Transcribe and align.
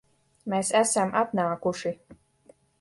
Mēs 0.53 0.71
esam 0.79 1.13
atnākuši 1.23 1.95